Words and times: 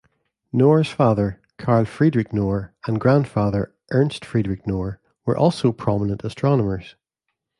Knorre's 0.51 0.89
father, 0.89 1.39
Karl 1.59 1.85
Friedrich 1.85 2.29
Knorre, 2.33 2.71
and 2.87 2.99
grandfather, 2.99 3.75
Ernst 3.91 4.25
Friedrich 4.25 4.65
Knorre, 4.65 4.97
were 5.27 5.37
also 5.37 5.71
prominent 5.71 6.23
astronomers. 6.23 6.95